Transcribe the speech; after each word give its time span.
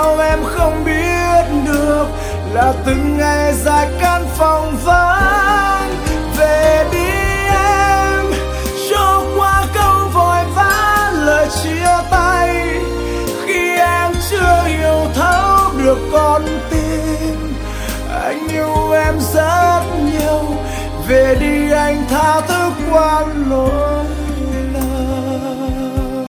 sao 0.00 0.18
em 0.18 0.38
không 0.44 0.84
biết 0.84 1.44
được 1.66 2.06
là 2.52 2.72
từng 2.86 3.18
ngày 3.18 3.54
dài 3.54 3.88
căn 4.00 4.24
phòng 4.38 4.76
vắng. 4.84 5.90
Về 6.36 6.86
đi 6.92 7.10
em, 7.48 8.24
cho 8.90 9.22
qua 9.36 9.64
câu 9.74 10.08
vội 10.14 10.44
vã, 10.54 11.12
lời 11.14 11.48
chia 11.62 11.88
tay. 12.10 12.78
Khi 13.44 13.76
em 13.78 14.12
chưa 14.30 14.62
hiểu 14.66 15.06
thấu 15.14 15.70
được 15.84 15.98
con 16.12 16.42
tim, 16.70 17.54
anh 18.24 18.48
yêu 18.48 18.92
em 18.92 19.14
rất 19.34 19.82
nhiều. 20.04 20.42
Về 21.08 21.36
đi 21.40 21.72
anh 21.72 22.04
tha 22.10 22.40
thứ 22.40 22.70
quan 22.92 23.50
lỗi. 23.50 23.69